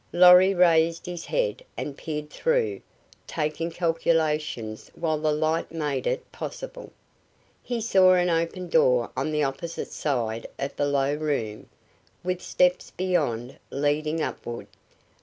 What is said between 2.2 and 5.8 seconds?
through, taking calculations while the light